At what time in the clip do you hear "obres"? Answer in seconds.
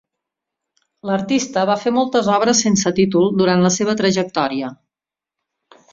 2.37-2.63